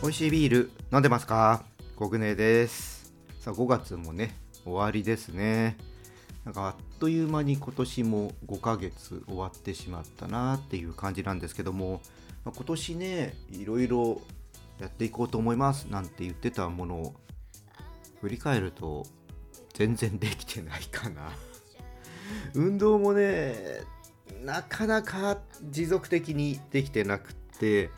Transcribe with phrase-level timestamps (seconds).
[0.00, 1.64] 美味しいビール飲んでますか？
[1.96, 3.12] コグネです。
[3.40, 4.32] さあ5月もね
[4.64, 5.76] 終わりですね。
[6.44, 12.00] なんかあっという間に今年も5ヶ月終わってしまったなっていう感じなんですけども、
[12.44, 14.20] まあ、今年ねいろいろ
[14.80, 17.14] やっていこうと思いますなんて言ってたものを
[18.20, 19.04] 振り返ると
[19.74, 21.32] 全然できてないかな。
[22.54, 23.56] 運動もね
[24.44, 27.90] なかなか持続的にできてなくって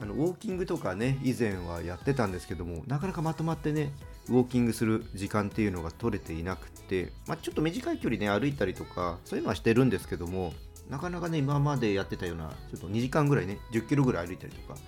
[0.00, 3.92] あのウォーキングとかね以前はやってたんですけどもなかなかまとまってね
[4.28, 10.54] ウォーキングする時間っていうのが取れていなくて、まあ、ちょっと短い距離ね歩いたりとかそういうのはしてるんですけども
[10.88, 14.78] なかなかね今までやってたようなちょっと2時間ぐらいね10キロぐらい歩いたりとか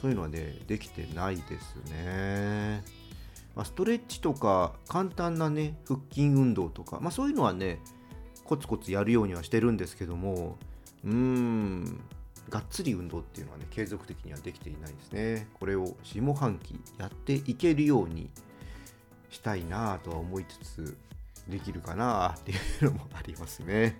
[0.00, 2.82] そういうのはねできてないですね、
[3.56, 7.80] まあ、ストレッチとか簡単なね腹筋運動とか、まあ、そういうのはね
[8.44, 10.58] コツコツやるようにはしてるんですけども
[11.04, 12.00] うーん。
[12.50, 15.48] がっつり運動っていうのはね継続的にはできていないですね。
[15.54, 18.28] これを下半期やっていけるように
[19.30, 20.96] したいなぁとは思いつつ
[21.48, 23.96] できるかなっていうのもありますね。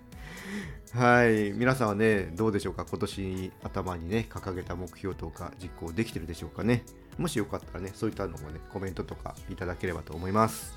[0.93, 1.51] はい。
[1.53, 2.85] 皆さんはねどうでしょうか？
[2.85, 6.83] 今年頭にね掲げた目標とか実行できてるでしょうかね？
[7.17, 10.73] もしよかったらねそういったのもねコメントとかいただければと思います。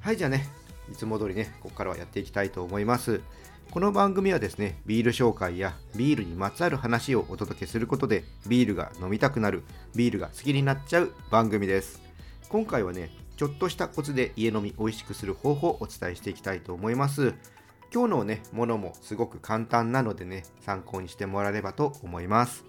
[0.00, 0.46] はいじゃあね
[0.90, 3.20] いつも通りねここからはやっていきたいと思います。
[3.70, 9.62] この番組はですね、ビール紹介やビールにまつわる話をお届けすることで、ビールが飲みたくなる、
[9.94, 12.00] ビールが好きになっちゃう番組です。
[12.48, 17.34] 今回はね、ちょっとしたコツで家飲み美味しくする方法をお伝えしていきたいと思います。
[17.92, 22.64] 今日のね、ものもすごく簡単なのでね、参考にしてもらえればと思います。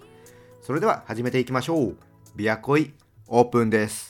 [0.60, 1.96] それでは始めていきましょう。
[2.36, 2.92] ビアコイ
[3.26, 4.09] オープンです。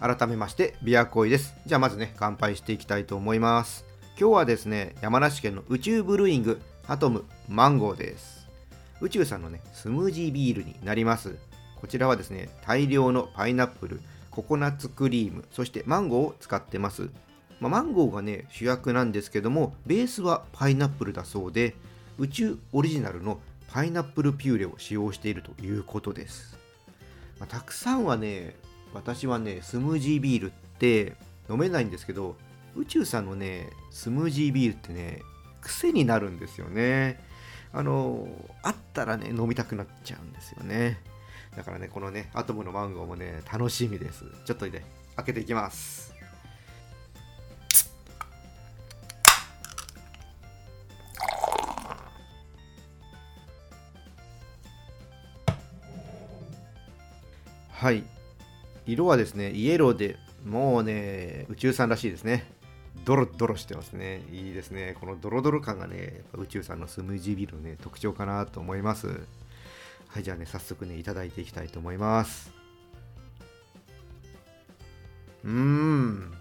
[0.00, 1.54] 改めましてビアコイです。
[1.66, 3.84] じゃあまずね乾杯していきたいと思います。
[4.18, 8.48] 今日はですね山梨県の宇宙ブルーイングアトムマンゴーです。
[9.02, 11.36] 宇宙さんのねスムージービールになります。
[11.76, 14.00] こちらはですね大量のパイナップル
[14.30, 17.10] ココナッツクリームそしてマンゴーを使ってます。
[17.60, 21.74] まあ、マンゴーがね主役なんですけどもベースはパイナップルだそうで
[22.18, 23.38] 宇宙オリジナルの
[23.70, 26.56] パイナップルピューレを使用しているということです、
[27.38, 28.56] まあ、たくさんはね
[28.92, 31.14] 私はねスムージービールって
[31.48, 32.36] 飲めないんですけど
[32.76, 35.22] 宇宙さんのねスムージービールってね
[35.60, 37.20] 癖になるんですよね。
[37.72, 38.26] あの
[38.62, 40.98] あったらね飲みたくなっちゃうんですよね。
[41.56, 44.24] だからねこのねアトムのマンゴーもね楽しみです。
[44.44, 44.84] ちょっとね
[45.16, 46.14] 開けていきます。
[57.70, 58.04] はい。
[58.92, 62.52] 色はですね、イエローで、もうね、宇宙さんらしいですね。
[63.04, 64.22] ドロドロしてますね。
[64.32, 64.96] いいですね。
[65.00, 69.06] このドロドロ感がね、宇宙さんのスムージービールのね、特徴かなと思います。
[70.08, 72.52] はい、じゃあね、早速ね、いただいていきたいと思います。
[75.44, 76.32] うーん、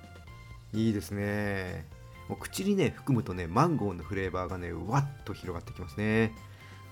[0.73, 1.85] いいですね。
[2.27, 6.33] もう口にね、含むとね、マンゴーのフレーバーがね、わっと広がってきますね。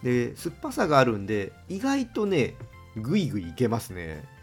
[0.03, 2.55] で、酸っぱさがあるんで、意外とね、
[2.95, 4.36] ぐいぐいいけますね。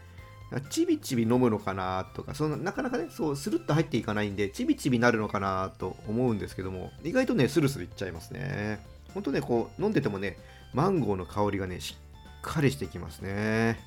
[0.69, 8.79] ちびちび飲むのかなとか、そのなかなかね、そうスルッと入っていかないんで、ちびちびなるのかなと思うんですけども、意外とね、スルスルいっちゃいますね。
[9.13, 10.37] ほんとね、こう、飲んでてもね、
[10.73, 13.79] マンゴーの香りがね、しっかりしてきますね。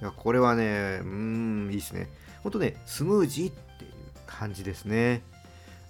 [0.00, 2.08] いや、これはね、うーん、いいですね。
[2.42, 3.92] ほんとね、スムージーっていう
[4.26, 5.22] 感じですね。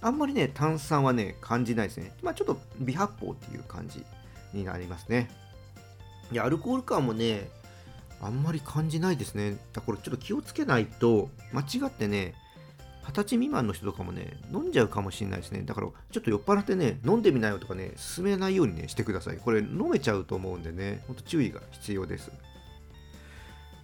[0.01, 2.13] あんまりね、炭酸はね、感じないですね。
[2.21, 4.05] まあ、ちょっと微発泡っていう感じ
[4.53, 5.29] になりますね。
[6.31, 7.49] いや、アルコール感もね、
[8.21, 9.57] あんまり感じないですね。
[9.73, 12.33] だからちょっと気をつけないと、間違ってね、
[13.07, 15.61] 二十歳未満の人とかもね、飲んじゃうかもしれないですね。
[15.61, 19.37] だからちょっと酔っ払ってね、飲んでみなよとかね、進めないようにね、してください。
[19.37, 22.31] これ飲めちゃうと思うんでね、ほんと注意が必要です。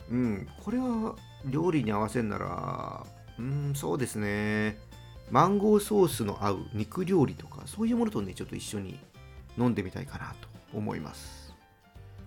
[0.10, 3.06] うん、これは料理に合わせるなら、
[3.38, 4.78] うん、そうですね。
[5.30, 9.00] マンゴーソースの合う肉料理とか、そういうものとね、ちょっと一緒に
[9.58, 11.41] 飲んでみたいかなと思います。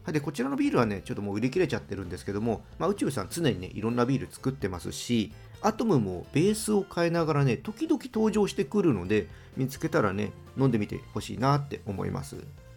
[0.04, 12.36] はい、でこちらのビールはね、ちょっともう売り切れちゃってるんですけども、まあ、宇宙さん常にね、いろんなビール作ってますし、アトムもベースを変えながらね、時々登場してくるので、見つけたらね、飲んでみてほしいなって思います。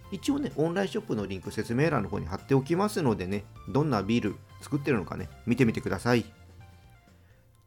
[0.09, 6.25] 一応ね、オンラインショップのリンク説明欄の方に貼っておきますのでね、どんなビール作ってるのかね、見てみてください。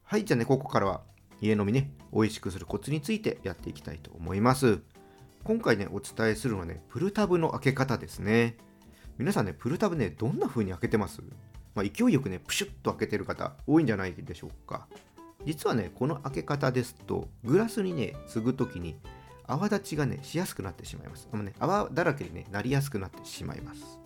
[0.03, 1.01] はい、じゃあね、ここからは
[1.39, 4.79] 家飲みね、美味しくするコツについてやっていきたいと思います。
[5.43, 8.57] 今回ね、お伝えするのはね、プルタブの開け方ですね。
[9.17, 11.21] 皆さんねプルタブねどんな風に開けてます？
[11.73, 14.87] まあ、勢いよくねプシュッと開けてる方多いんじゃないでしょうか。
[15.45, 18.95] 実はねこの開け方ですとグラスにね継ぐ時に
[19.47, 21.29] 泡立ちがねしやすくなってしまいます。
[21.31, 23.99] あのね泡だらけに、ね、なりやすくなってしまいます。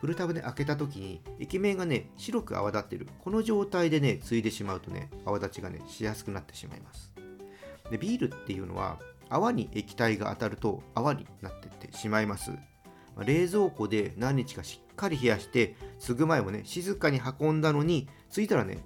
[0.00, 3.08] プルタブで開けた時に液面がね白く泡立ってる。
[3.22, 7.12] この状態でね継いでしまうとね泡立ちがねしやすくなってしまいます。
[7.90, 8.98] でビールっていうのは
[9.28, 12.52] 泡に液体が当たると泡になってってしまいます。
[13.24, 18.78] 冷蔵庫で何日かしっかり冷やして継ぐ前もね静かに運んだのについたらね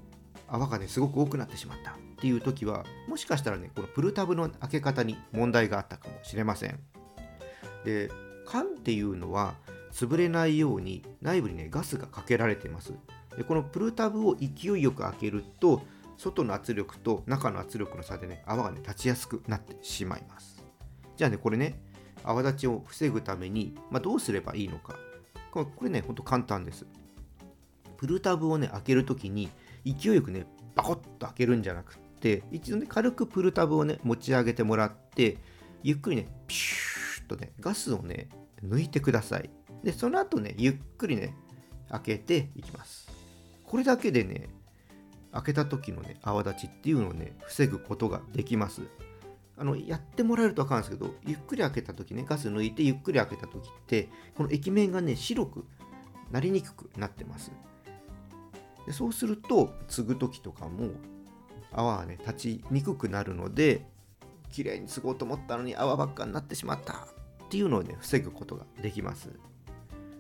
[0.49, 6.79] 泡がねすごく多くなってしまったっていう時はもしかしたらねこのプルタブの開け方に問題があったかもしれません。
[7.85, 8.11] で
[8.47, 9.55] 缶っていうのは
[9.93, 12.93] 潰れないように内部にねガスがかけられています。
[13.37, 15.83] でこのプルタブを勢いよく開けると
[16.17, 20.65] 外の圧力と中の圧力の差でね泡がね立ちやすくなってしまいます。
[21.17, 21.81] じゃあねこれね
[22.25, 24.97] 泡立ちを防ぐために、まあ、どうすればいいのか。
[25.51, 26.87] これねほんと簡単です。
[27.97, 29.49] プルタブをね開けるときに
[29.85, 35.37] 勢いよくねバコッと開けるんじゃなくって一度ね軽くプルタブをね持ち上げてもらって
[35.83, 38.29] ゆっくりねピューッとねガスをね
[38.65, 39.51] 抜いてください。
[39.85, 41.37] でその後ねゆっくりね
[41.91, 43.09] 開けていきます。
[43.65, 44.49] これだけでね
[45.33, 48.83] 開けた時のね泡立ちっていうのをね防ぐことができます。
[49.57, 55.65] あのやってもらえると分かるんですけどゆっくり開けた時ねガス抜いてゆっくり開けた時ってこの液面がね白く
[56.31, 57.53] なりにくくなってます。
[58.87, 60.91] でそうすると継ぐ時とかも
[61.71, 63.87] 泡はね立ちにくくなるので
[64.51, 67.07] 綺麗に継ごうと思ったのに泡ばっかになってしまった
[67.45, 69.31] っていうのをね防ぐことができます。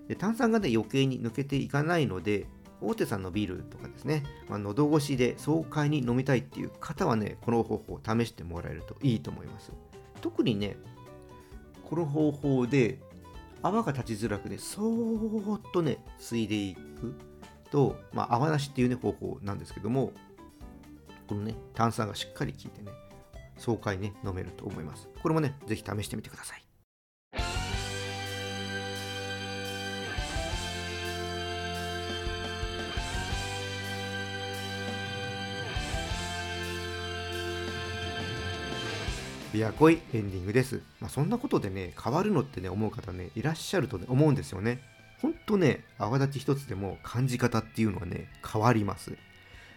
[0.08, 2.46] で炭酸がね余計に抜けていかないので
[2.82, 9.72] 大手さんのビールとかですね、まあ、喉越しで爽快に飲みたいっていう方はね、この方法を試してもらえるといいと思います。
[10.20, 10.76] 特にね、
[11.88, 13.00] この方法で
[13.62, 17.14] 泡が立ちづらくね、そーっとね、ついでいく
[17.70, 20.12] と、まあ、泡なしっていうね、方法なんですけども、
[21.28, 22.90] このね、炭酸がしっかり効いてね、
[23.56, 25.08] 爽快ね、飲めると思います。
[25.22, 26.71] これもね、ぜひ試してみてください。
[39.52, 40.80] ビアコイエンディングです。
[40.98, 44.80] まあ、そんなことでね、変わるのってね、思う方ね、いらっしゃると、ね、思うんですよね。
[45.20, 49.12] ほんとね、泡立ち一つでも感じ方っていうのはね、変わります。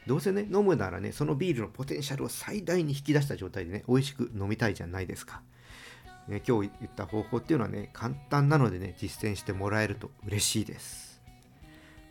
[0.07, 5.41] どうせね、飲むならね、そのビールのポテンシャルを最大に引き出した状態でね、美味しく飲みたいじゃないですか。
[6.29, 11.04] ね、今日言った方法っていうのはね、簡単なのでね、実践してもらえると嬉しいです。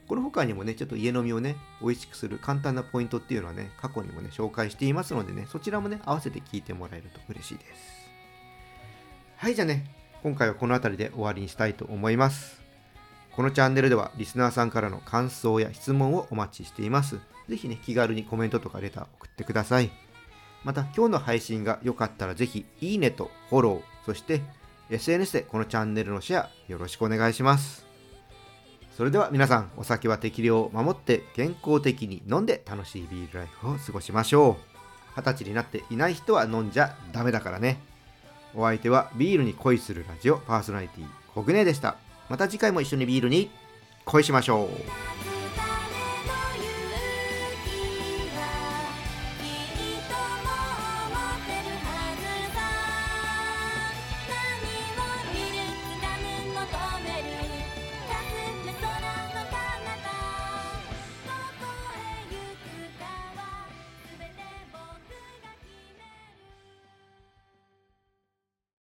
[0.09, 8.11] この他にもね、ちょっと家飲みをね、美味しくする簡単なポイントっていうのはね、過去にもね、紹介していますのでね、そちらもね、合わせて聞いてもらえると嬉しいです。
[9.37, 9.87] はい、じゃあね、
[10.23, 12.63] 今回はこの辺りで終わりにしたいと思います。
[13.33, 17.19] このチャンネルではリスナーさんからの感想や質問をお待ちしています。
[17.49, 19.91] ぜひね、気軽にコメントとかレター送ってください。
[20.65, 24.43] また、今日の配信が良かったらぜひ、いいねとフォロー、そして
[24.91, 27.84] SNS でこのチャンネルのシェアよろしくお願いします。
[28.97, 34.57] それでは皆さん、お酒は適量を守って健康的に飲んで楽しいビールライフを過ごしましょう。
[35.17, 37.81] 二十歳になっていない人は飲んじゃダメだからね。
[38.55, 41.97] お相手はビールに恋するラジオパーソナリティコグネでした。
[42.29, 43.51] また次回も一緒にビールに
[44.05, 45.34] 恋しましょう。